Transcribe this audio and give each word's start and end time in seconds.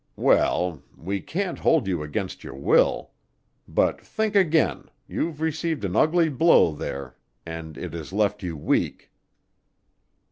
"Well, 0.17 0.81
we 0.97 1.19
can't 1.21 1.59
hold 1.59 1.87
you 1.87 2.01
against 2.01 2.43
your 2.43 2.55
will. 2.55 3.11
But 3.67 4.01
think 4.03 4.35
again; 4.35 4.89
you've 5.07 5.41
received 5.41 5.85
an 5.85 5.95
ugly 5.95 6.27
blow 6.27 6.73
there 6.73 7.17
and 7.45 7.77
it 7.77 7.93
has 7.93 8.11
left 8.11 8.41
you 8.41 8.57
weak." 8.57 9.11